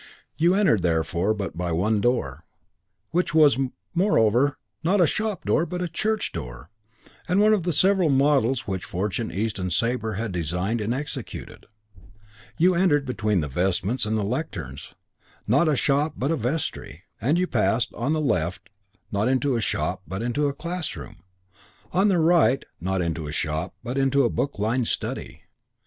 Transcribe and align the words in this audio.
You 0.39 0.55
entered 0.55 0.81
therefore 0.81 1.35
by 1.35 1.49
but 1.53 1.75
one 1.75 2.01
door, 2.01 2.43
which 3.11 3.35
was, 3.35 3.59
moreover, 3.93 4.57
not 4.83 4.99
a 4.99 5.05
shop 5.05 5.45
door 5.45 5.63
but 5.63 5.79
a 5.83 5.87
church 5.87 6.31
door 6.31 6.71
and 7.29 7.39
one 7.39 7.53
of 7.53 7.61
the 7.61 7.71
several 7.71 8.09
models 8.09 8.61
which 8.61 8.83
Fortune, 8.83 9.31
East 9.31 9.59
and 9.59 9.71
Sabre 9.71 10.13
had 10.13 10.31
designed 10.31 10.81
and 10.81 10.91
executed; 10.91 11.67
you 12.57 12.73
entered, 12.73 13.05
between 13.05 13.41
the 13.41 13.47
vestments 13.47 14.07
and 14.07 14.17
the 14.17 14.23
lecterns, 14.23 14.95
not 15.45 15.67
a 15.67 15.75
shop 15.75 16.15
but 16.17 16.31
a 16.31 16.35
vestry; 16.35 17.03
and 17.21 17.37
you 17.37 17.45
passed, 17.45 17.93
on 17.93 18.11
the 18.11 18.19
left, 18.19 18.69
not 19.11 19.27
into 19.27 19.55
a 19.55 19.61
shop 19.61 20.01
but 20.07 20.23
into 20.23 20.47
a 20.47 20.53
classroom, 20.55 21.17
and 21.93 22.01
on 22.01 22.07
the 22.07 22.17
right 22.17 22.65
not 22.79 23.03
into 23.03 23.27
a 23.27 23.31
shop 23.31 23.75
but 23.83 23.99
into 23.99 24.23
a 24.23 24.31
book 24.31 24.57
lined 24.57 24.87
study. 24.87 25.43